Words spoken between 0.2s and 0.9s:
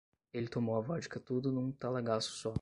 Ele tomou a